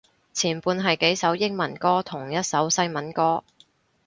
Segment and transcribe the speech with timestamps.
[0.33, 3.43] 前半係幾首英文歌同一首西文歌